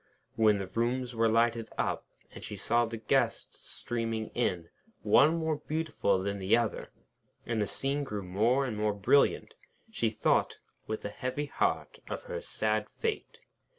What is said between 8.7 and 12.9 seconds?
more brilliant, she thought, with a heavy heart, of her sad